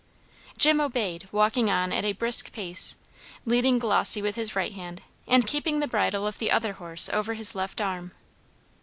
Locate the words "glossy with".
3.77-4.33